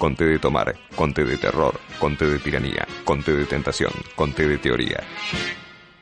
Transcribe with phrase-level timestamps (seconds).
[0.00, 4.98] Conté de tomar, conté de terror, conté de tiranía, conté de tentación, conté de teoría.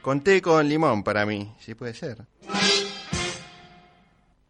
[0.01, 2.19] Conté con limón para mí, si puede ser.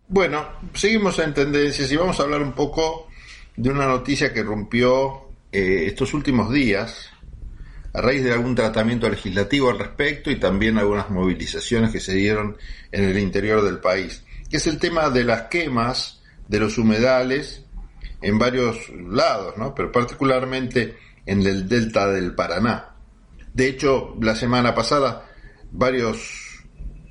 [0.06, 3.08] Bueno, seguimos en tendencias y vamos a hablar un poco
[3.56, 7.08] de una noticia que rompió eh, estos últimos días
[7.94, 12.58] a raíz de algún tratamiento legislativo al respecto y también algunas movilizaciones que se dieron
[12.92, 17.64] en el interior del país, que es el tema de las quemas de los humedales
[18.20, 19.74] en varios lados, ¿no?
[19.74, 22.94] pero particularmente en el delta del Paraná.
[23.52, 25.26] De hecho, la semana pasada,
[25.70, 26.64] varios,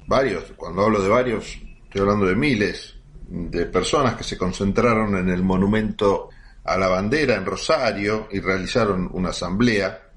[0.07, 2.95] varios, cuando hablo de varios, estoy hablando de miles
[3.29, 6.29] de personas que se concentraron en el monumento
[6.63, 10.09] a la bandera en Rosario y realizaron una asamblea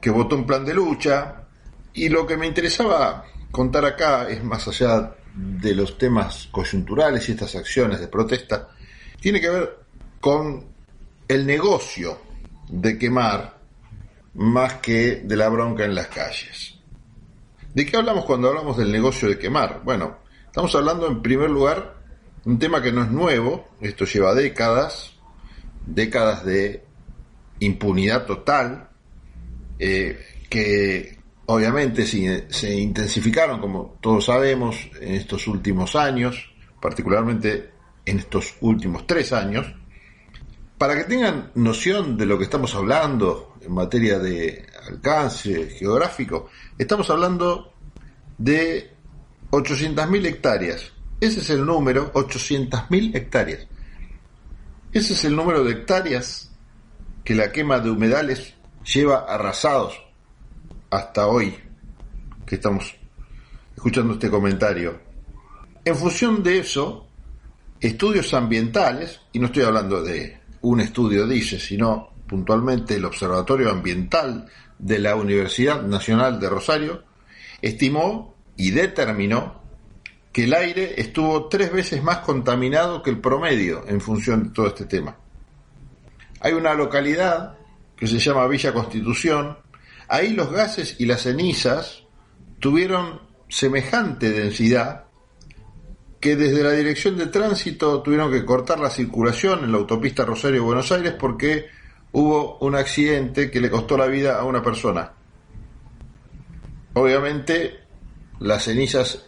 [0.00, 1.46] que votó un plan de lucha.
[1.92, 7.32] Y lo que me interesaba contar acá es más allá de los temas coyunturales y
[7.32, 8.68] estas acciones de protesta,
[9.20, 9.83] tiene que ver
[10.24, 10.64] con
[11.28, 12.18] el negocio
[12.70, 13.58] de quemar
[14.32, 16.80] más que de la bronca en las calles.
[17.74, 19.82] ¿De qué hablamos cuando hablamos del negocio de quemar?
[19.84, 21.96] Bueno, estamos hablando en primer lugar
[22.46, 25.12] un tema que no es nuevo, esto lleva décadas,
[25.84, 26.82] décadas de
[27.60, 28.88] impunidad total,
[29.78, 36.50] eh, que obviamente se, se, intensificaron, como todos sabemos, en estos últimos años,
[36.80, 37.72] particularmente
[38.06, 39.83] en estos últimos tres años.
[40.78, 47.08] Para que tengan noción de lo que estamos hablando en materia de alcance geográfico, estamos
[47.10, 47.72] hablando
[48.38, 48.92] de
[49.50, 50.92] 800.000 hectáreas.
[51.20, 53.66] Ese es el número, 800.000 hectáreas.
[54.92, 56.50] Ese es el número de hectáreas
[57.24, 60.00] que la quema de humedales lleva arrasados
[60.90, 61.56] hasta hoy
[62.44, 62.94] que estamos
[63.76, 65.00] escuchando este comentario.
[65.84, 67.06] En función de eso,
[67.80, 74.46] estudios ambientales, y no estoy hablando de un estudio dice, sino puntualmente el Observatorio Ambiental
[74.78, 77.04] de la Universidad Nacional de Rosario,
[77.60, 79.62] estimó y determinó
[80.32, 84.66] que el aire estuvo tres veces más contaminado que el promedio en función de todo
[84.68, 85.16] este tema.
[86.40, 87.56] Hay una localidad
[87.96, 89.58] que se llama Villa Constitución,
[90.08, 92.04] ahí los gases y las cenizas
[92.58, 95.03] tuvieron semejante densidad
[96.24, 100.90] que desde la dirección de tránsito tuvieron que cortar la circulación en la autopista Rosario-Buenos
[100.90, 101.66] Aires porque
[102.12, 105.12] hubo un accidente que le costó la vida a una persona.
[106.94, 107.78] Obviamente
[108.40, 109.26] las cenizas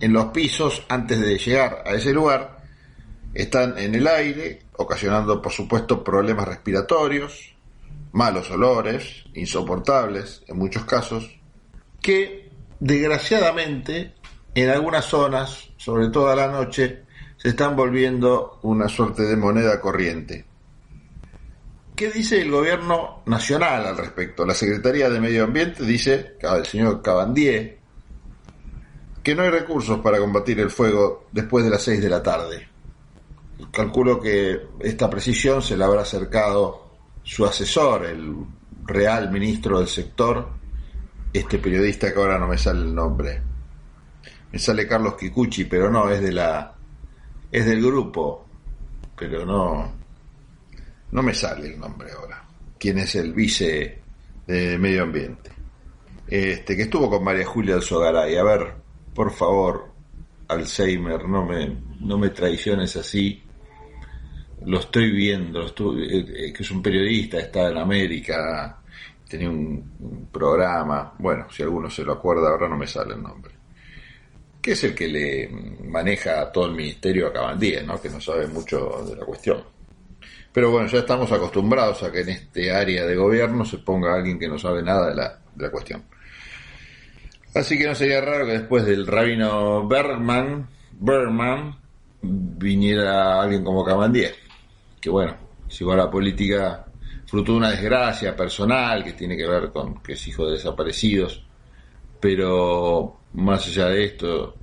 [0.00, 2.58] en los pisos antes de llegar a ese lugar
[3.32, 7.56] están en el aire, ocasionando por supuesto problemas respiratorios,
[8.12, 11.40] malos olores, insoportables en muchos casos,
[12.02, 12.50] que
[12.80, 14.12] desgraciadamente
[14.62, 17.04] en algunas zonas, sobre todo a la noche,
[17.36, 20.44] se están volviendo una suerte de moneda corriente.
[21.94, 24.46] ¿Qué dice el gobierno nacional al respecto?
[24.46, 27.78] La Secretaría de Medio Ambiente dice, el señor Cabandier,
[29.22, 32.68] que no hay recursos para combatir el fuego después de las 6 de la tarde.
[33.72, 36.88] Calculo que esta precisión se la habrá acercado
[37.24, 38.34] su asesor, el
[38.84, 40.48] real ministro del sector,
[41.32, 43.47] este periodista que ahora no me sale el nombre.
[44.52, 46.74] Me sale Carlos Kikuchi, pero no, es de la
[47.50, 48.46] es del grupo,
[49.16, 49.92] pero no
[51.10, 52.44] no me sale el nombre ahora.
[52.78, 54.02] ¿Quién es el vice
[54.46, 55.50] de medio ambiente?
[56.26, 58.36] Este que estuvo con María Julia del Sogaray.
[58.36, 58.74] A ver,
[59.14, 59.90] por favor,
[60.48, 63.42] Alzheimer, no me no me traiciones así
[64.64, 68.80] lo estoy viendo, eh, eh, que es un periodista, está en América,
[69.28, 73.54] tenía un, programa, bueno, si alguno se lo acuerda, ahora no me sale el nombre,
[74.68, 75.48] que es el que le
[75.84, 78.00] maneja todo el ministerio a Cabandía, ¿no?
[78.00, 79.64] que no sabe mucho de la cuestión.
[80.52, 84.38] Pero bueno, ya estamos acostumbrados a que en este área de gobierno se ponga alguien
[84.38, 86.04] que no sabe nada de la, de la cuestión.
[87.54, 91.78] Así que no sería raro que después del rabino Bergman, Bergman
[92.20, 94.34] viniera alguien como Cabandier
[95.00, 95.34] que bueno,
[95.78, 96.84] llegó a la política
[97.26, 101.44] fruto de una desgracia personal que tiene que ver con que es hijo de desaparecidos,
[102.20, 104.54] pero más allá de esto,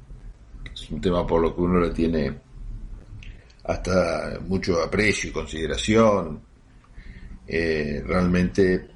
[0.74, 2.40] es un tema por lo que uno le tiene
[3.64, 6.42] hasta mucho aprecio y consideración.
[7.48, 8.88] Eh, realmente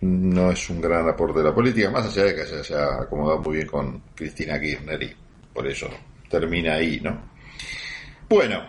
[0.00, 3.40] no es un gran aporte de la política, más allá de que se haya acomodado
[3.40, 5.14] muy bien con Cristina Kirchner y
[5.52, 5.88] por eso
[6.28, 7.20] termina ahí, ¿no?
[8.28, 8.62] Bueno,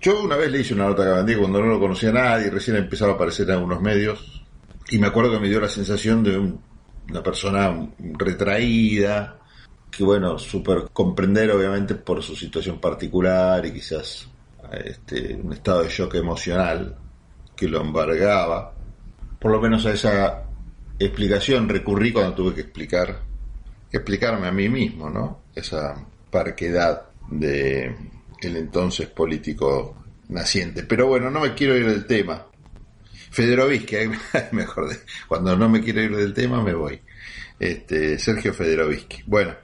[0.00, 2.50] yo una vez le hice una nota a Gabandí cuando no lo conocía a nadie,
[2.50, 4.44] recién empezaba a aparecer en algunos medios,
[4.90, 6.52] y me acuerdo que me dio la sensación de
[7.08, 9.38] una persona retraída,
[9.90, 14.28] que bueno, súper comprender obviamente por su situación particular y quizás
[14.72, 16.96] este, un estado de shock emocional,
[17.54, 18.74] que lo embargaba.
[19.38, 20.44] Por lo menos a esa
[20.98, 23.20] explicación recurrí cuando tuve que explicar,
[23.90, 25.42] explicarme a mí mismo, ¿no?
[25.54, 25.94] Esa
[26.30, 27.94] parquedad de
[28.40, 29.96] el entonces político
[30.28, 30.84] naciente.
[30.84, 32.46] Pero bueno, no me quiero ir del tema.
[33.32, 33.96] Federovisky,
[34.52, 34.90] mejor
[35.28, 37.00] cuando no me quiero ir del tema me voy.
[37.58, 39.22] Este, Sergio Federovisky.
[39.26, 39.54] Bueno,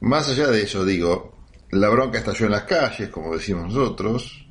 [0.00, 1.38] más allá de eso digo,
[1.70, 4.46] la bronca estalló en las calles, como decimos nosotros,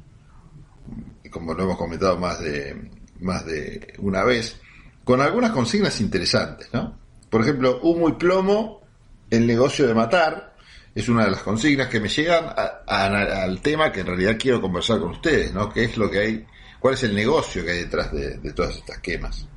[1.29, 2.89] como lo hemos comentado más de,
[3.19, 4.59] más de una vez,
[5.03, 6.97] con algunas consignas interesantes, ¿no?
[7.29, 8.81] Por ejemplo, humo y plomo,
[9.29, 10.55] el negocio de matar,
[10.97, 12.45] es una de las consignas que me llegan
[12.87, 15.71] al tema que en realidad quiero conversar con ustedes, ¿no?
[15.71, 16.45] ¿Qué es lo que hay,
[16.79, 19.47] cuál es el negocio que hay detrás de, todas estas quemas?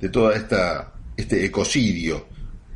[0.00, 2.26] De esta, este ecocidio,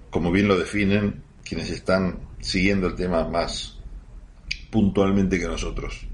[0.09, 3.77] como bien lo definen quienes están siguiendo el tema más
[4.71, 6.06] puntualmente que nosotros.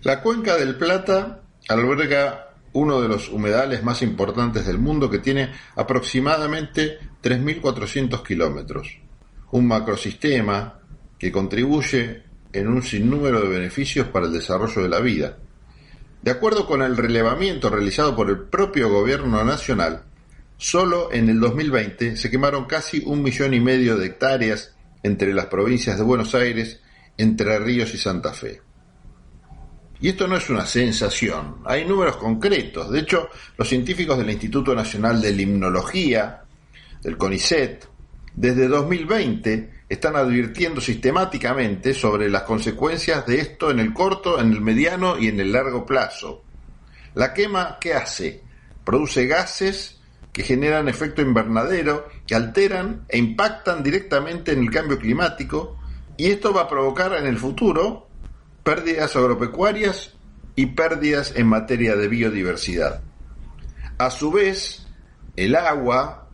[0.00, 5.52] La cuenca del Plata alberga uno de los humedales más importantes del mundo que tiene
[5.76, 8.98] aproximadamente 3.400 kilómetros.
[9.50, 10.80] Un macrosistema
[11.18, 12.22] que contribuye
[12.52, 15.38] en un sinnúmero de beneficios para el desarrollo de la vida.
[16.22, 20.04] De acuerdo con el relevamiento realizado por el propio gobierno nacional,
[20.56, 25.46] solo en el 2020 se quemaron casi un millón y medio de hectáreas entre las
[25.46, 26.80] provincias de Buenos Aires,
[27.16, 28.62] Entre Ríos y Santa Fe.
[30.00, 32.90] Y esto no es una sensación, hay números concretos.
[32.90, 36.42] De hecho, los científicos del Instituto Nacional de Limnología,
[37.02, 37.86] del CONICET,
[38.34, 44.60] desde 2020 están advirtiendo sistemáticamente sobre las consecuencias de esto en el corto, en el
[44.60, 46.44] mediano y en el largo plazo.
[47.14, 48.42] La quema, ¿qué hace?
[48.84, 50.00] Produce gases
[50.32, 55.78] que generan efecto invernadero, que alteran e impactan directamente en el cambio climático,
[56.16, 58.08] y esto va a provocar en el futuro
[58.62, 60.14] pérdidas agropecuarias
[60.54, 63.02] y pérdidas en materia de biodiversidad.
[63.96, 64.86] A su vez,
[65.36, 66.27] el agua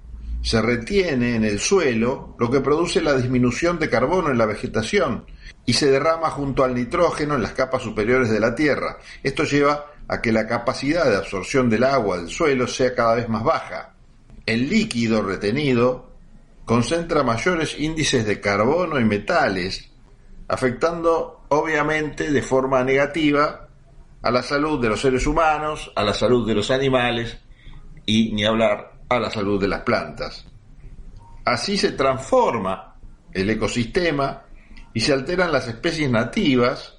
[0.45, 5.25] se retiene en el suelo, lo que produce la disminución de carbono en la vegetación
[5.65, 8.99] y se derrama junto al nitrógeno en las capas superiores de la Tierra.
[9.23, 13.27] Esto lleva a que la capacidad de absorción del agua del suelo sea cada vez
[13.27, 13.95] más baja.
[14.45, 16.11] El líquido retenido
[16.67, 19.89] concentra mayores índices de carbono y metales,
[20.47, 23.69] afectando obviamente de forma negativa
[24.21, 27.39] a la salud de los seres humanos, a la salud de los animales
[28.05, 30.45] y ni hablar a la salud de las plantas.
[31.45, 32.97] Así se transforma
[33.33, 34.43] el ecosistema
[34.95, 36.99] y se alteran las especies nativas,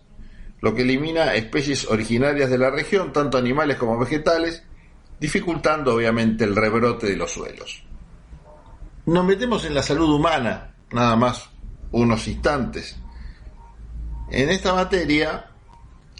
[0.61, 4.63] lo que elimina especies originarias de la región, tanto animales como vegetales,
[5.19, 7.83] dificultando obviamente el rebrote de los suelos.
[9.05, 11.49] Nos metemos en la salud humana, nada más
[11.91, 12.97] unos instantes.
[14.31, 15.45] En esta materia,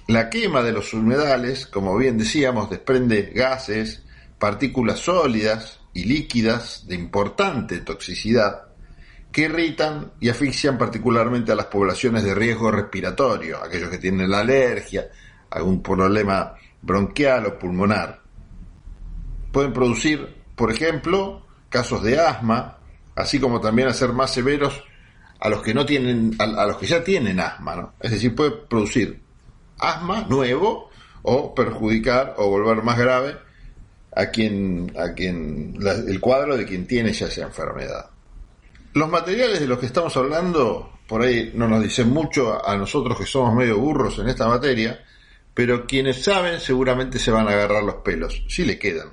[0.07, 4.03] la quema de los humedales, como bien decíamos, desprende gases,
[4.39, 8.65] partículas sólidas y líquidas de importante toxicidad
[9.31, 14.41] que irritan y asfixian particularmente a las poblaciones de riesgo respiratorio, aquellos que tienen la
[14.41, 15.09] alergia,
[15.49, 18.21] algún problema bronquial o pulmonar.
[19.51, 22.77] Pueden producir, por ejemplo, casos de asma,
[23.15, 24.83] así como también hacer más severos
[25.39, 27.93] a los que no tienen, a, los que ya tienen asma, ¿no?
[28.01, 29.21] Es decir, puede producir
[29.79, 30.89] asma nuevo
[31.23, 33.45] o perjudicar o volver más grave
[34.15, 38.09] a quien, a quien, el cuadro de quien tiene ya esa enfermedad.
[38.93, 43.17] Los materiales de los que estamos hablando, por ahí no nos dicen mucho a nosotros
[43.17, 45.03] que somos medio burros en esta materia,
[45.53, 49.09] pero quienes saben seguramente se van a agarrar los pelos, si le quedan.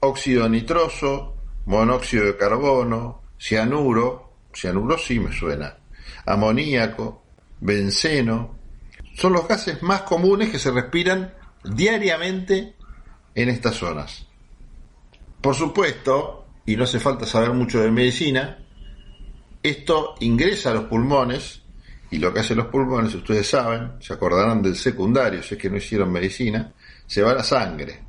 [0.00, 1.36] Óxido nitroso,
[1.66, 5.76] monóxido de carbono, cianuro, cianuro sí me suena,
[6.24, 7.24] amoníaco,
[7.60, 8.56] benceno,
[9.14, 11.34] son los gases más comunes que se respiran
[11.64, 12.77] diariamente
[13.34, 14.26] en estas zonas.
[15.40, 18.58] Por supuesto, y no hace falta saber mucho de medicina,
[19.62, 21.62] esto ingresa a los pulmones,
[22.10, 25.70] y lo que hacen los pulmones, ustedes saben, se acordarán del secundario, si es que
[25.70, 26.72] no hicieron medicina,
[27.06, 28.02] se va la sangre.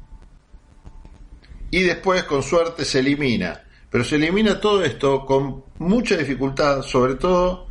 [1.72, 7.16] Y después, con suerte, se elimina pero se elimina todo esto con mucha dificultad, sobre
[7.16, 7.68] todo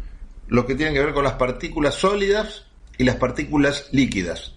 [0.49, 4.55] lo que tiene que ver con las partículas sólidas y las partículas líquidas.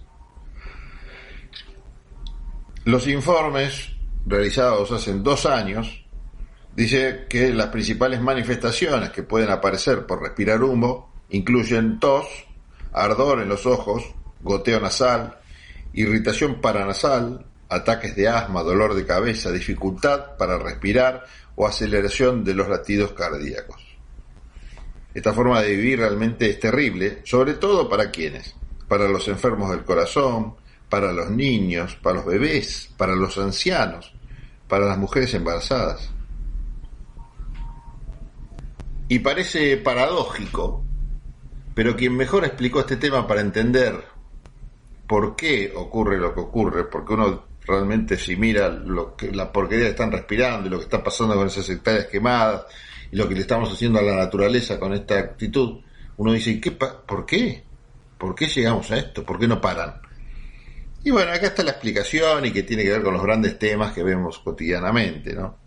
[2.84, 3.92] Los informes
[4.26, 6.04] realizados hace dos años
[6.74, 12.26] dice que las principales manifestaciones que pueden aparecer por respirar humo incluyen tos,
[12.92, 14.02] ardor en los ojos,
[14.40, 15.38] goteo nasal,
[15.92, 21.24] irritación paranasal, ataques de asma, dolor de cabeza, dificultad para respirar
[21.54, 23.80] o aceleración de los latidos cardíacos.
[25.14, 28.56] Esta forma de vivir realmente es terrible, sobre todo para quienes,
[28.88, 30.56] para los enfermos del corazón,
[30.92, 34.12] para los niños, para los bebés, para los ancianos,
[34.68, 36.10] para las mujeres embarazadas.
[39.08, 40.84] Y parece paradójico,
[41.74, 44.04] pero quien mejor explicó este tema para entender
[45.08, 49.86] por qué ocurre lo que ocurre, porque uno realmente si mira lo que, la porquería
[49.86, 52.66] que están respirando y lo que está pasando con esas hectáreas quemadas
[53.10, 55.80] y lo que le estamos haciendo a la naturaleza con esta actitud,
[56.18, 57.64] uno dice, ¿qué ¿por qué?
[58.18, 59.24] ¿Por qué llegamos a esto?
[59.24, 60.11] ¿Por qué no paran?
[61.04, 63.92] Y bueno, acá está la explicación y que tiene que ver con los grandes temas
[63.92, 65.58] que vemos cotidianamente, ¿no?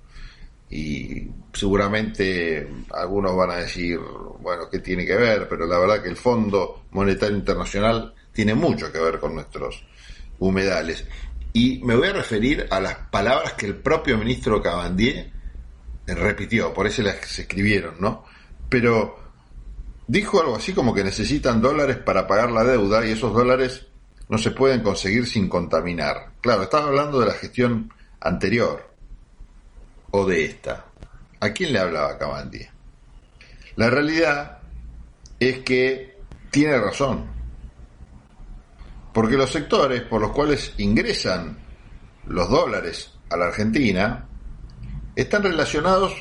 [0.70, 4.00] Y seguramente algunos van a decir,
[4.40, 5.48] bueno, ¿qué tiene que ver?
[5.48, 9.86] Pero la verdad que el Fondo Monetario Internacional tiene mucho que ver con nuestros
[10.40, 11.06] humedales.
[11.54, 15.32] Y me voy a referir a las palabras que el propio ministro Cabandier
[16.08, 18.26] repitió, por eso las escribieron, ¿no?
[18.70, 19.18] Pero
[20.08, 23.88] dijo algo así como que necesitan dólares para pagar la deuda y esos dólares
[24.30, 26.32] no se pueden conseguir sin contaminar.
[26.42, 28.90] Claro, estaba hablando de la gestión anterior
[30.12, 30.86] o de esta.
[31.40, 32.70] ¿A quién le hablaba Cabandier?
[33.76, 34.60] La realidad
[35.40, 36.18] es que
[36.50, 37.26] tiene razón.
[39.14, 41.58] Porque los sectores por los cuales ingresan
[42.28, 44.28] los dólares a la Argentina
[45.16, 46.14] están relacionados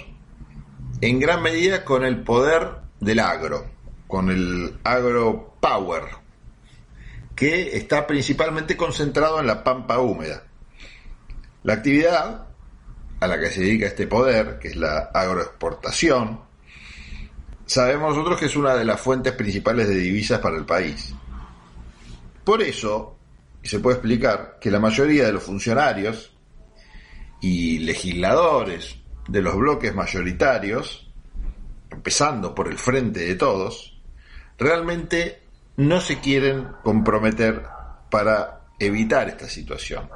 [1.00, 2.68] en gran medida con el poder
[3.00, 3.70] del agro,
[4.06, 6.04] con el agro power,
[7.34, 10.44] que está principalmente concentrado en la pampa húmeda.
[11.62, 12.46] La actividad
[13.20, 16.40] a la que se dedica este poder, que es la agroexportación,
[17.66, 21.14] sabemos nosotros que es una de las fuentes principales de divisas para el país.
[22.44, 23.16] Por eso,
[23.62, 26.32] se puede explicar que la mayoría de los funcionarios
[27.40, 28.98] y legisladores
[29.28, 31.10] de los bloques mayoritarios,
[31.90, 33.98] empezando por el frente de todos,
[34.58, 35.43] realmente
[35.76, 37.64] no se quieren comprometer
[38.10, 40.08] para evitar esta situación.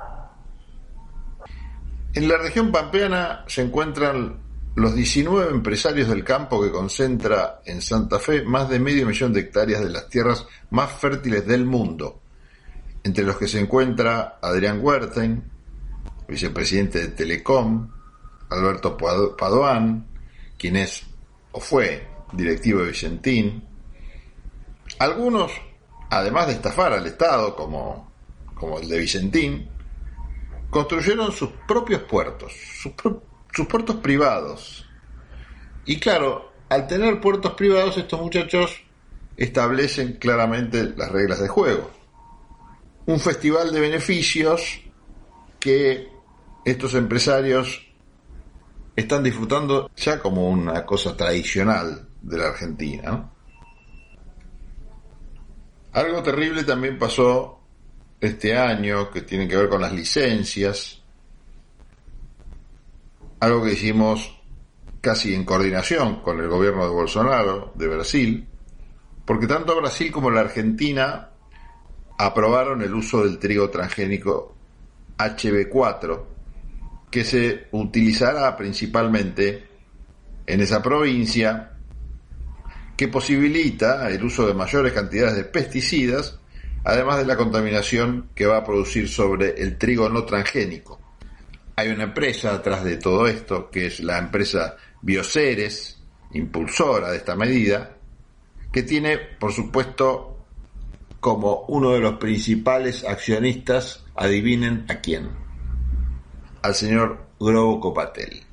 [2.14, 4.40] En la región pampeana se encuentran
[4.74, 9.40] los 19 empresarios del campo que concentra en Santa Fe más de medio millón de
[9.40, 12.22] hectáreas de las tierras más fértiles del mundo,
[13.02, 15.50] entre los que se encuentra Adrián Huerten,
[16.28, 17.90] vicepresidente de Telecom,
[18.50, 20.06] Alberto Padoan,
[20.56, 21.02] quien es
[21.52, 23.64] o fue directivo de Vicentín.
[24.98, 25.52] Algunos,
[26.10, 28.10] además de estafar al Estado, como,
[28.54, 29.68] como el de Vicentín,
[30.70, 32.92] construyeron sus propios puertos, sus,
[33.52, 34.86] sus puertos privados.
[35.84, 38.82] Y claro, al tener puertos privados, estos muchachos
[39.36, 41.90] establecen claramente las reglas de juego.
[43.06, 44.80] Un festival de beneficios
[45.60, 46.08] que
[46.64, 47.86] estos empresarios
[48.96, 53.30] están disfrutando ya como una cosa tradicional de la Argentina.
[55.98, 57.58] Algo terrible también pasó
[58.20, 61.02] este año que tiene que ver con las licencias,
[63.40, 64.40] algo que hicimos
[65.00, 68.46] casi en coordinación con el gobierno de Bolsonaro de Brasil,
[69.24, 71.30] porque tanto Brasil como la Argentina
[72.16, 74.54] aprobaron el uso del trigo transgénico
[75.18, 76.22] HB4,
[77.10, 79.66] que se utilizará principalmente
[80.46, 81.72] en esa provincia,
[82.98, 86.40] que posibilita el uso de mayores cantidades de pesticidas,
[86.82, 91.00] además de la contaminación que va a producir sobre el trigo no transgénico.
[91.76, 96.02] Hay una empresa atrás de todo esto, que es la empresa Bioceres,
[96.32, 97.96] impulsora de esta medida,
[98.72, 100.44] que tiene, por supuesto,
[101.20, 105.28] como uno de los principales accionistas, adivinen a quién,
[106.62, 108.47] al señor Grobo Copatel.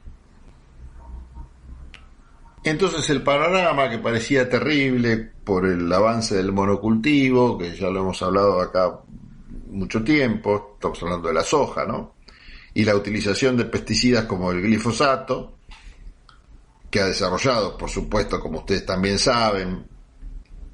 [2.65, 8.23] Entonces el panorama que parecía terrible por el avance del monocultivo, que ya lo hemos
[8.23, 9.01] hablado acá
[9.67, 12.15] mucho tiempo, estamos hablando de la soja, ¿no?
[12.73, 15.59] Y la utilización de pesticidas como el glifosato,
[16.89, 19.85] que ha desarrollado, por supuesto, como ustedes también saben,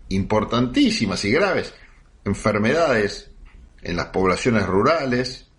[0.08, 1.74] importantísimas y graves
[2.24, 3.32] enfermedades
[3.82, 5.50] en las poblaciones rurales,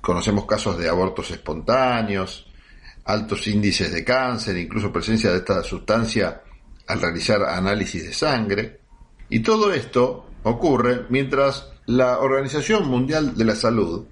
[0.00, 2.51] conocemos casos de abortos espontáneos,
[3.04, 6.42] altos índices de cáncer, incluso presencia de esta sustancia
[6.86, 8.80] al realizar análisis de sangre.
[9.28, 14.06] Y todo esto ocurre mientras la Organización Mundial de la Salud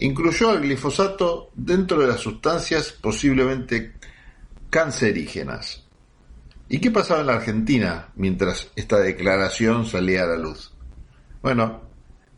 [0.00, 3.94] incluyó al glifosato dentro de las sustancias posiblemente
[4.70, 5.84] cancerígenas.
[6.68, 10.72] ¿Y qué pasaba en la Argentina mientras esta declaración salía a la luz?
[11.42, 11.82] Bueno,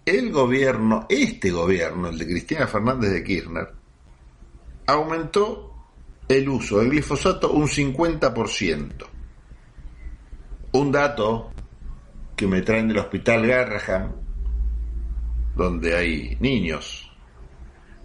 [0.05, 3.73] el gobierno, este gobierno, el de Cristina Fernández de Kirchner,
[4.87, 5.75] aumentó
[6.29, 9.07] el uso del glifosato un 50%.
[10.73, 11.53] Un dato
[12.35, 14.27] que me traen del hospital Garraham
[15.57, 17.11] donde hay niños.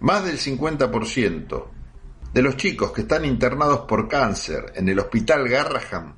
[0.00, 1.64] Más del 50%
[2.32, 6.14] de los chicos que están internados por cáncer en el Hospital Garraham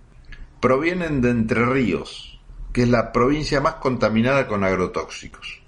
[0.60, 2.40] provienen de Entre Ríos,
[2.72, 5.60] que es la provincia más contaminada con agrotóxicos.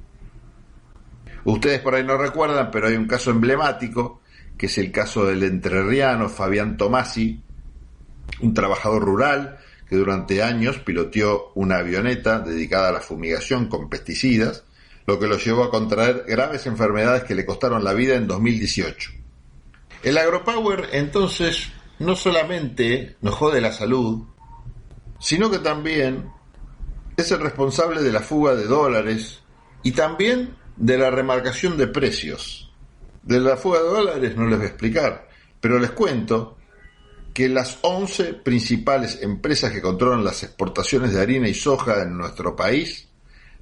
[1.44, 4.22] Ustedes por ahí no recuerdan, pero hay un caso emblemático,
[4.56, 7.42] que es el caso del entrerriano Fabián Tomasi,
[8.40, 9.58] un trabajador rural
[9.88, 14.64] que durante años piloteó una avioneta dedicada a la fumigación con pesticidas,
[15.06, 19.12] lo que lo llevó a contraer graves enfermedades que le costaron la vida en 2018.
[20.02, 24.24] El agropower entonces no solamente nos jode la salud,
[25.18, 26.30] sino que también
[27.16, 29.40] es el responsable de la fuga de dólares
[29.82, 32.65] y también de la remarcación de precios.
[33.26, 35.28] De la fuga de dólares no les voy a explicar,
[35.60, 36.56] pero les cuento
[37.34, 42.56] que las 11 principales empresas que controlan las exportaciones de harina y soja en nuestro
[42.56, 43.08] país,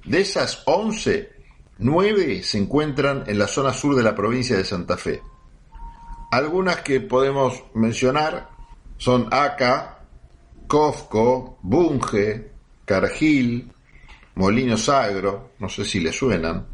[0.05, 1.31] de esas 11,
[1.79, 5.21] 9 se encuentran en la zona sur de la provincia de Santa Fe.
[6.31, 8.49] Algunas que podemos mencionar
[8.97, 9.99] son ACA,
[10.67, 12.51] COFCO, Bunge,
[12.85, 13.71] Cargill,
[14.35, 16.67] Molinos Agro, no sé si les suenan,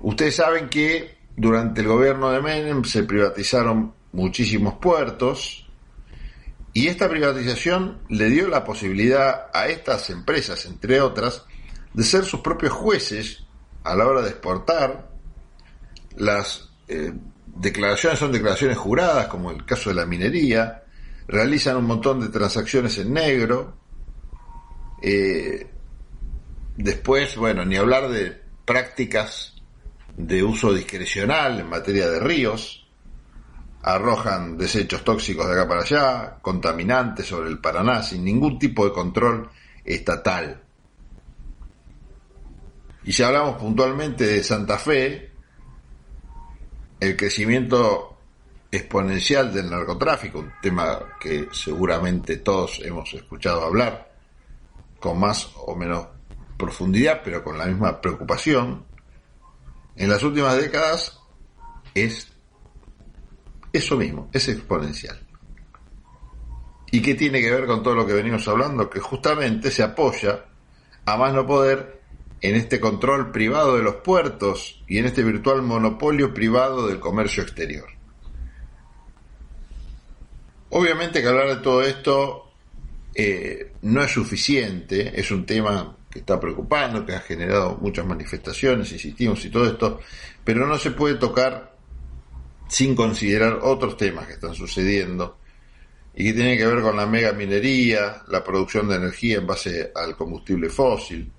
[0.00, 5.66] Ustedes saben que durante el gobierno de Menem se privatizaron muchísimos puertos
[6.74, 11.46] y esta privatización le dio la posibilidad a estas empresas, entre otras,
[11.94, 13.44] de ser sus propios jueces
[13.84, 15.10] a la hora de exportar.
[16.16, 17.14] Las eh,
[17.46, 20.84] declaraciones son declaraciones juradas, como el caso de la minería,
[21.26, 23.78] realizan un montón de transacciones en negro.
[25.02, 25.70] Eh,
[26.76, 29.59] después, bueno, ni hablar de prácticas
[30.26, 32.86] de uso discrecional en materia de ríos,
[33.82, 38.92] arrojan desechos tóxicos de acá para allá, contaminantes sobre el Paraná, sin ningún tipo de
[38.92, 39.48] control
[39.84, 40.62] estatal.
[43.04, 45.30] Y si hablamos puntualmente de Santa Fe,
[47.00, 48.18] el crecimiento
[48.70, 54.12] exponencial del narcotráfico, un tema que seguramente todos hemos escuchado hablar,
[55.00, 56.06] con más o menos
[56.58, 58.84] profundidad, pero con la misma preocupación,
[59.96, 61.20] en las últimas décadas
[61.94, 62.28] es
[63.72, 65.20] eso mismo, es exponencial.
[66.90, 68.90] ¿Y qué tiene que ver con todo lo que venimos hablando?
[68.90, 70.46] Que justamente se apoya
[71.04, 72.00] a más no poder
[72.40, 77.42] en este control privado de los puertos y en este virtual monopolio privado del comercio
[77.42, 77.88] exterior.
[80.70, 82.52] Obviamente que hablar de todo esto
[83.14, 88.92] eh, no es suficiente, es un tema que está preocupando, que ha generado muchas manifestaciones,
[88.92, 90.00] insistimos y todo esto,
[90.44, 91.76] pero no se puede tocar
[92.68, 95.38] sin considerar otros temas que están sucediendo
[96.14, 99.92] y que tienen que ver con la mega minería, la producción de energía en base
[99.94, 101.32] al combustible fósil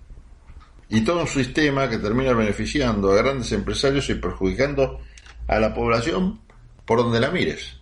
[0.89, 4.99] y todo un sistema que termina beneficiando a grandes empresarios y perjudicando
[5.47, 6.41] a la población
[6.85, 7.77] por donde la mires,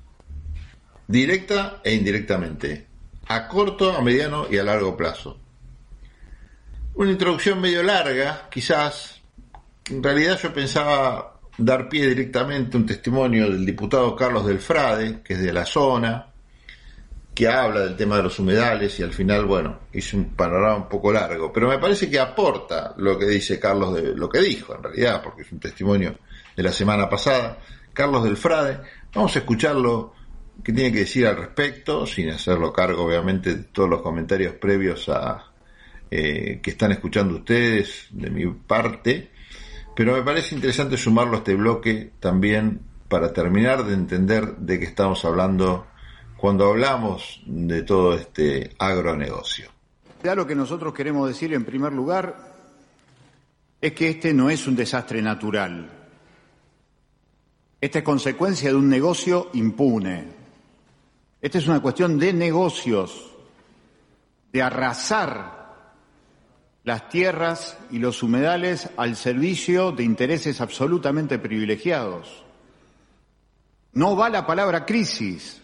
[1.07, 2.85] directa e indirectamente,
[3.27, 5.39] a corto, a mediano y a largo plazo.
[6.99, 9.21] Una introducción medio larga, quizás.
[9.89, 15.35] En realidad yo pensaba dar pie directamente a un testimonio del diputado Carlos Delfrade, que
[15.35, 16.33] es de la zona,
[17.33, 20.89] que habla del tema de los humedales y al final, bueno, hizo un panorama un
[20.89, 24.75] poco largo, pero me parece que aporta lo que dice Carlos, de, lo que dijo
[24.75, 26.17] en realidad, porque es un testimonio
[26.53, 27.59] de la semana pasada.
[27.93, 28.81] Carlos Delfrade,
[29.15, 30.15] vamos a escucharlo,
[30.61, 35.07] qué tiene que decir al respecto, sin hacerlo cargo obviamente de todos los comentarios previos
[35.07, 35.48] a,
[36.11, 39.29] eh, que están escuchando ustedes de mi parte,
[39.95, 44.85] pero me parece interesante sumarlo a este bloque también para terminar de entender de qué
[44.85, 45.87] estamos hablando
[46.37, 49.69] cuando hablamos de todo este agronegocio.
[50.23, 52.55] Ya lo que nosotros queremos decir en primer lugar
[53.81, 55.89] es que este no es un desastre natural.
[57.81, 60.25] Esta es consecuencia de un negocio impune.
[61.41, 63.35] Esta es una cuestión de negocios,
[64.51, 65.58] de arrasar
[66.83, 72.43] las tierras y los humedales al servicio de intereses absolutamente privilegiados.
[73.93, 75.61] No va la palabra crisis.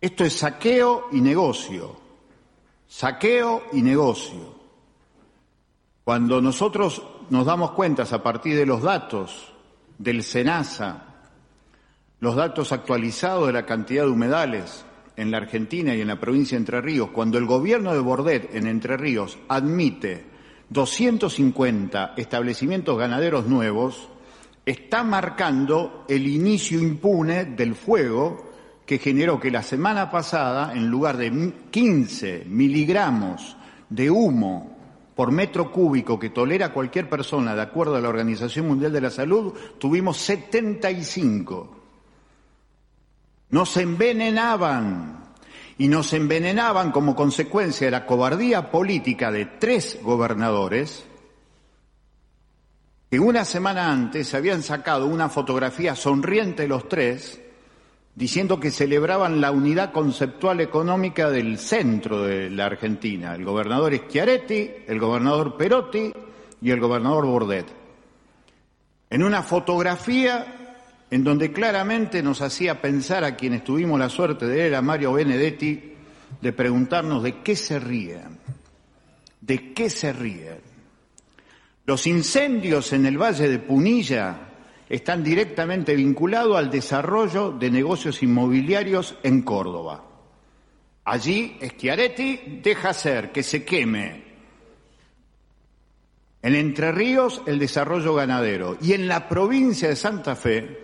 [0.00, 1.96] Esto es saqueo y negocio.
[2.88, 4.54] Saqueo y negocio.
[6.04, 9.52] Cuando nosotros nos damos cuenta a partir de los datos
[9.96, 11.04] del SENASA,
[12.20, 14.84] los datos actualizados de la cantidad de humedales,
[15.16, 18.54] en la Argentina y en la provincia de Entre Ríos, cuando el gobierno de Bordet
[18.54, 20.24] en Entre Ríos admite
[20.70, 24.08] 250 establecimientos ganaderos nuevos,
[24.66, 28.52] está marcando el inicio impune del fuego
[28.86, 33.56] que generó que la semana pasada, en lugar de 15 miligramos
[33.88, 34.74] de humo
[35.14, 39.10] por metro cúbico que tolera cualquier persona, de acuerdo a la Organización Mundial de la
[39.10, 41.83] Salud, tuvimos 75.
[43.54, 45.32] Nos envenenaban
[45.78, 51.06] y nos envenenaban como consecuencia de la cobardía política de tres gobernadores
[53.08, 57.40] que una semana antes habían sacado una fotografía sonriente los tres
[58.16, 64.68] diciendo que celebraban la unidad conceptual económica del centro de la Argentina, el gobernador Schiaretti,
[64.88, 66.12] el gobernador Perotti
[66.60, 67.66] y el gobernador Bordet.
[69.10, 70.63] En una fotografía
[71.10, 75.12] en donde claramente nos hacía pensar a quienes tuvimos la suerte de leer a Mario
[75.12, 75.92] Benedetti,
[76.40, 78.38] de preguntarnos de qué se ríen,
[79.40, 80.60] de qué se ríen.
[81.86, 84.48] Los incendios en el Valle de Punilla
[84.88, 90.04] están directamente vinculados al desarrollo de negocios inmobiliarios en Córdoba.
[91.04, 94.24] Allí Schiaretti deja hacer que se queme
[96.40, 100.83] en Entre Ríos el desarrollo ganadero y en la provincia de Santa Fe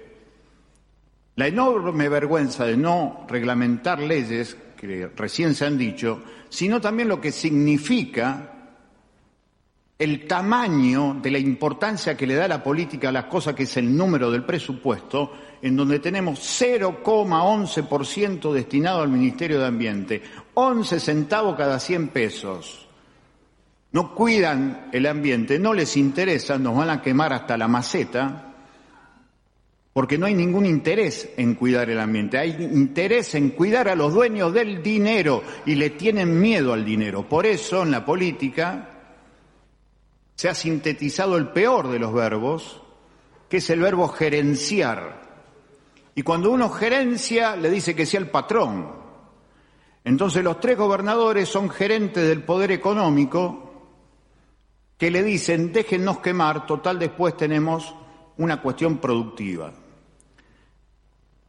[1.40, 7.18] la enorme vergüenza de no reglamentar leyes que recién se han dicho, sino también lo
[7.18, 8.74] que significa
[9.98, 13.74] el tamaño de la importancia que le da la política a las cosas, que es
[13.78, 20.20] el número del presupuesto, en donde tenemos 0,11% destinado al Ministerio de Ambiente,
[20.52, 22.86] 11 centavos cada 100 pesos.
[23.92, 28.49] No cuidan el ambiente, no les interesa, nos van a quemar hasta la maceta,
[29.92, 34.14] porque no hay ningún interés en cuidar el ambiente, hay interés en cuidar a los
[34.14, 37.28] dueños del dinero y le tienen miedo al dinero.
[37.28, 38.88] Por eso en la política
[40.36, 42.80] se ha sintetizado el peor de los verbos,
[43.48, 45.28] que es el verbo gerenciar.
[46.14, 48.92] Y cuando uno gerencia, le dice que sea el patrón.
[50.04, 53.70] Entonces los tres gobernadores son gerentes del poder económico
[54.96, 57.94] que le dicen, déjennos quemar, total después tenemos
[58.36, 59.72] una cuestión productiva.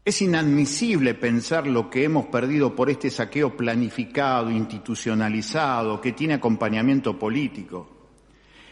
[0.04, 7.20] Es inadmisible pensar lo que hemos perdido por este saqueo planificado, institucionalizado, que tiene acompañamiento
[7.20, 7.88] político.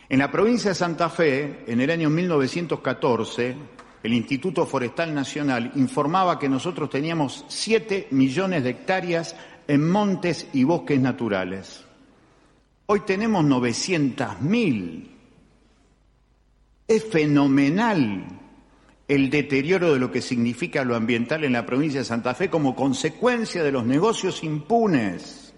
[0.10, 3.56] En la provincia de Santa Fe, en el año 1914,
[4.02, 9.36] el Instituto Forestal Nacional informaba que nosotros teníamos 7 millones de hectáreas
[9.68, 11.86] en montes y bosques naturales.
[12.88, 15.08] Hoy tenemos 900.000.
[16.88, 18.39] Es fenomenal
[19.10, 22.76] el deterioro de lo que significa lo ambiental en la provincia de Santa Fe como
[22.76, 25.54] consecuencia de los negocios impunes.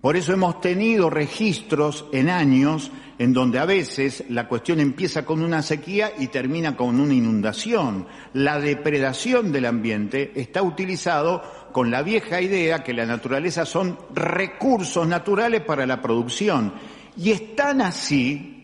[0.00, 5.42] Por eso hemos tenido registros en años en donde a veces la cuestión empieza con
[5.42, 8.06] una sequía y termina con una inundación.
[8.32, 11.42] La depredación del ambiente está utilizado
[11.72, 16.74] con la vieja idea que la naturaleza son recursos naturales para la producción.
[17.16, 18.57] Y es tan así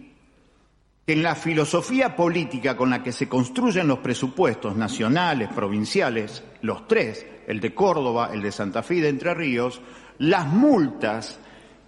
[1.06, 6.88] que en la filosofía política con la que se construyen los presupuestos nacionales, provinciales, los
[6.88, 9.80] tres, el de Córdoba, el de Santa Fe y de Entre Ríos,
[10.18, 11.38] las multas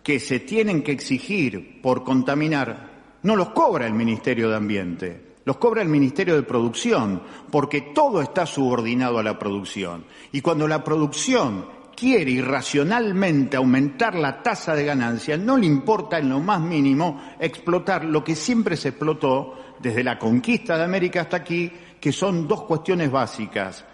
[0.02, 5.57] que se tienen que exigir por contaminar no los cobra el Ministerio de Ambiente, los
[5.57, 10.05] cobra el Ministerio de Producción, porque todo está subordinado a la producción.
[10.31, 16.28] Y cuando la producción quiere irracionalmente aumentar la tasa de ganancia, no le importa en
[16.28, 21.38] lo más mínimo explotar lo que siempre se explotó desde la conquista de América hasta
[21.38, 23.85] aquí, que son dos cuestiones básicas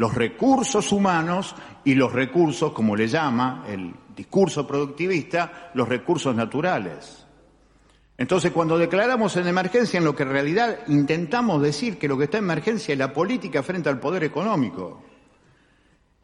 [0.00, 7.26] los recursos humanos y los recursos, como le llama el discurso productivista, los recursos naturales.
[8.16, 12.24] Entonces, cuando declaramos en emergencia, en lo que en realidad intentamos decir que lo que
[12.24, 15.02] está en emergencia es la política frente al poder económico.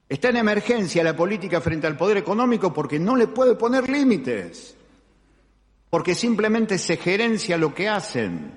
[0.09, 4.77] Está en emergencia la política frente al poder económico porque no le puede poner límites,
[5.91, 8.53] porque simplemente se gerencia lo que hacen.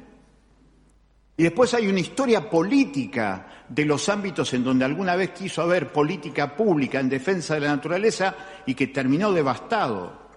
[1.38, 5.92] Y después hay una historia política de los ámbitos en donde alguna vez quiso haber
[5.92, 8.36] política pública en defensa de la naturaleza
[8.66, 10.30] y que terminó devastado.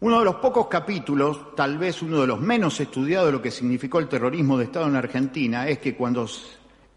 [0.00, 3.50] Uno de los pocos capítulos, tal vez uno de los menos estudiados de lo que
[3.50, 6.28] significó el terrorismo de Estado en Argentina, es que cuando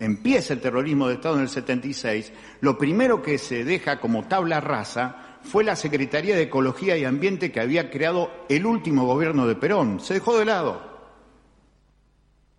[0.01, 4.59] empieza el terrorismo de Estado en el 76, lo primero que se deja como tabla
[4.59, 9.55] rasa fue la Secretaría de Ecología y Ambiente que había creado el último gobierno de
[9.55, 9.99] Perón.
[9.99, 10.91] Se dejó de lado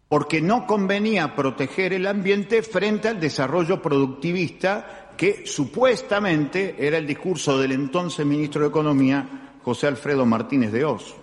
[0.08, 7.58] porque no convenía proteger el ambiente frente al desarrollo productivista que supuestamente era el discurso
[7.58, 11.14] del entonces ministro de Economía, José Alfredo Martínez de Oz.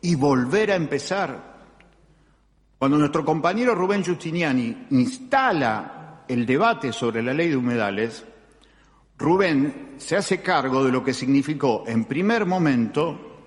[0.00, 1.53] Y volver a empezar.
[2.84, 8.26] Cuando nuestro compañero Rubén Giustiniani instala el debate sobre la ley de humedales,
[9.16, 13.46] Rubén se hace cargo de lo que significó en primer momento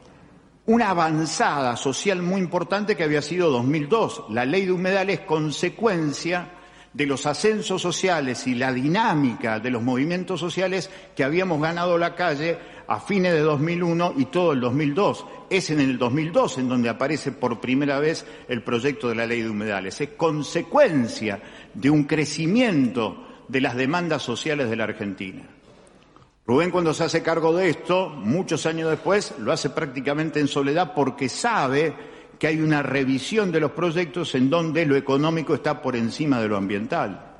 [0.66, 4.24] una avanzada social muy importante que había sido 2002.
[4.32, 6.54] La ley de humedales consecuencia
[6.98, 12.16] de los ascensos sociales y la dinámica de los movimientos sociales que habíamos ganado la
[12.16, 12.58] calle
[12.88, 15.24] a fines de 2001 y todo el 2002.
[15.48, 19.44] Es en el 2002 en donde aparece por primera vez el proyecto de la ley
[19.44, 20.02] de humedales.
[20.02, 21.40] Es consecuencia
[21.72, 25.44] de un crecimiento de las demandas sociales de la Argentina.
[26.48, 30.96] Rubén cuando se hace cargo de esto, muchos años después, lo hace prácticamente en soledad
[30.96, 31.94] porque sabe
[32.40, 36.48] que hay una revisión de los proyectos en donde lo económico está por encima de
[36.48, 37.36] lo ambiental.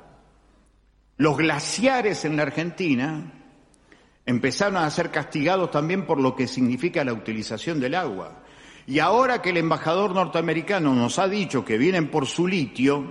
[1.16, 3.32] Los glaciares en la Argentina
[4.24, 8.42] empezaron a ser castigados también por lo que significa la utilización del agua.
[8.86, 13.04] Y ahora que el embajador norteamericano nos ha dicho que vienen por su litio,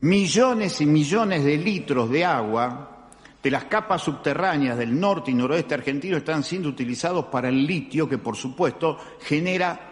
[0.00, 3.08] millones y millones de litros de agua
[3.42, 8.08] de las capas subterráneas del norte y noroeste argentino están siendo utilizados para el litio,
[8.08, 9.87] que por supuesto genera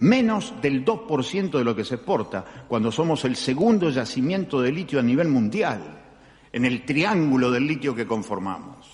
[0.00, 5.00] menos del 2% de lo que se exporta, cuando somos el segundo yacimiento de litio
[5.00, 5.80] a nivel mundial,
[6.52, 8.86] en el triángulo del litio que conformamos.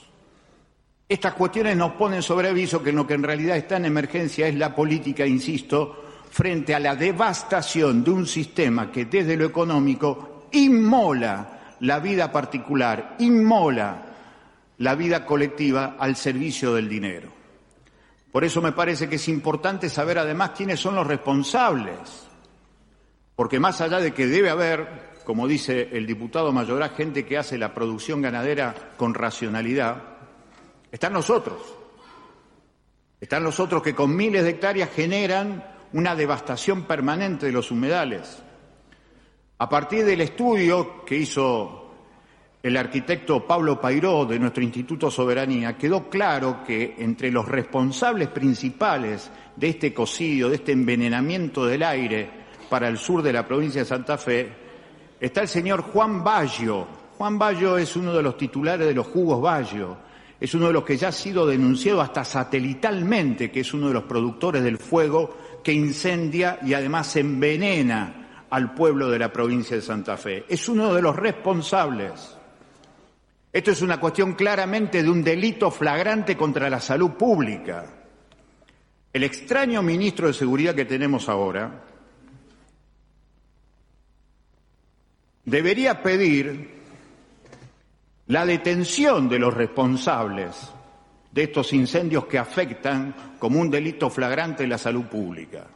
[1.09, 4.55] Estas cuestiones nos ponen sobre aviso que lo que en realidad está en emergencia es
[4.55, 11.77] la política, insisto, frente a la devastación de un sistema que desde lo económico inmola
[11.81, 14.03] la vida particular, inmola
[14.79, 17.44] la vida colectiva al servicio del dinero.
[18.35, 22.27] Por eso me parece que es importante saber además quiénes son los responsables,
[23.37, 27.57] porque más allá de que debe haber, como dice el diputado Mayorá, gente que hace
[27.57, 30.03] la producción ganadera con racionalidad,
[30.91, 31.63] están nosotros.
[33.21, 38.43] Están los otros que con miles de hectáreas generan una devastación permanente de los humedales.
[39.59, 41.84] A partir del estudio que hizo
[42.65, 49.31] el arquitecto Pablo Pairó de nuestro Instituto Soberanía, quedó claro que entre los responsables principales
[49.55, 52.31] de este ecocidio, de este envenenamiento del aire
[52.71, 54.51] para el sur de la provincia de Santa Fe,
[55.21, 56.87] está el señor Juan Baggio.
[57.19, 59.99] Juan Baggio es uno de los titulares de los jugos Baggio,
[60.41, 63.95] es uno de los que ya ha sido denunciado hasta satelitalmente, que es uno de
[63.95, 69.83] los productores del fuego que incendia y además envenena al pueblo de la provincia de
[69.83, 70.47] Santa Fe.
[70.49, 72.39] Es uno de los responsables.
[73.55, 77.87] Esto es una cuestión claramente de un delito flagrante contra la salud pública.
[79.13, 81.85] El extraño ministro de Seguridad que tenemos ahora
[85.45, 86.69] debería pedir
[88.27, 90.73] la detención de los responsables
[91.31, 95.69] de estos incendios que afectan como un delito flagrante la salud pública.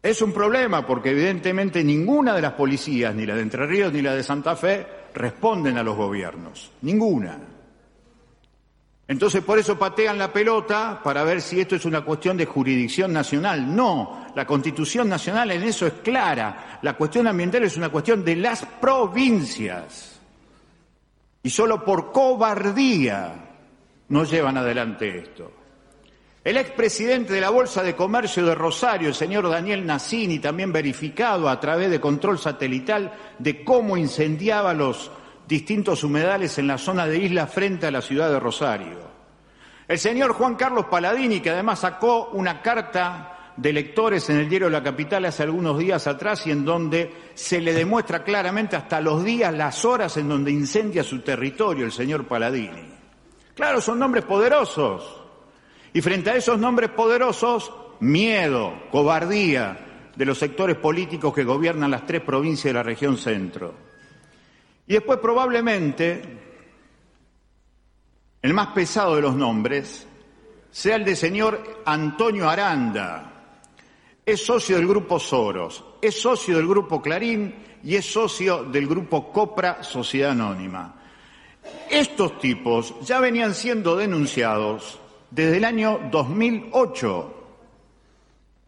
[0.00, 4.02] Es un problema porque evidentemente ninguna de las policías, ni la de Entre Ríos ni
[4.02, 6.70] la de Santa Fe, responden a los gobiernos.
[6.82, 7.38] Ninguna.
[9.06, 13.12] Entonces por eso patean la pelota para ver si esto es una cuestión de jurisdicción
[13.12, 13.74] nacional.
[13.74, 16.78] No, la Constitución Nacional en eso es clara.
[16.82, 20.20] La cuestión ambiental es una cuestión de las provincias.
[21.42, 23.34] Y solo por cobardía
[24.08, 25.52] no llevan adelante esto.
[26.44, 31.48] El expresidente de la Bolsa de Comercio de Rosario, el señor Daniel Nassini, también verificado
[31.48, 35.10] a través de control satelital de cómo incendiaba los
[35.48, 38.98] distintos humedales en la zona de isla frente a la ciudad de Rosario.
[39.88, 44.68] El señor Juan Carlos Paladini, que además sacó una carta de lectores en el diario
[44.68, 49.24] La Capital hace algunos días atrás y en donde se le demuestra claramente hasta los
[49.24, 52.92] días, las horas en donde incendia su territorio el señor Paladini.
[53.54, 55.23] Claro, son nombres poderosos
[55.94, 62.04] y frente a esos nombres poderosos, miedo, cobardía de los sectores políticos que gobiernan las
[62.04, 63.72] tres provincias de la región centro.
[64.88, 66.20] Y después probablemente
[68.42, 70.04] el más pesado de los nombres
[70.72, 73.30] sea el de señor Antonio Aranda.
[74.26, 77.54] Es socio del grupo Soros, es socio del grupo Clarín
[77.84, 80.96] y es socio del grupo Copra Sociedad Anónima.
[81.88, 84.98] Estos tipos ya venían siendo denunciados
[85.34, 87.34] desde el año 2008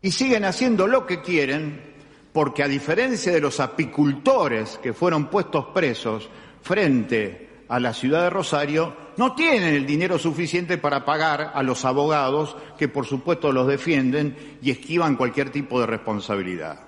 [0.02, 1.94] y siguen haciendo lo que quieren
[2.32, 6.28] porque a diferencia de los apicultores que fueron puestos presos
[6.62, 11.84] frente a la ciudad de Rosario, no tienen el dinero suficiente para pagar a los
[11.84, 16.80] abogados que por supuesto los defienden y esquivan cualquier tipo de responsabilidad.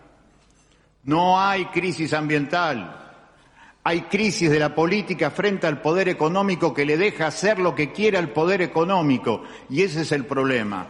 [1.05, 3.08] No hay crisis ambiental,
[3.85, 7.93] hay crisis de la política frente al poder económico que le deja hacer lo que
[7.93, 9.43] quiere al poder económico.
[9.71, 10.87] Y ese es el problema.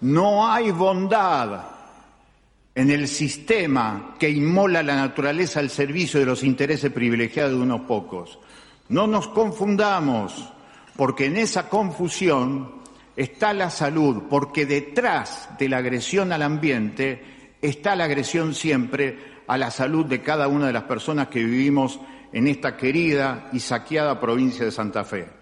[0.00, 1.62] No hay bondad
[2.74, 7.82] en el sistema que inmola la naturaleza al servicio de los intereses privilegiados de unos
[7.82, 8.38] pocos.
[8.88, 10.52] No nos confundamos,
[10.96, 12.80] porque en esa confusión
[13.16, 19.58] está la salud, porque detrás de la agresión al ambiente está la agresión siempre a
[19.58, 22.00] la salud de cada una de las personas que vivimos
[22.32, 25.39] en esta querida y saqueada provincia de Santa Fe.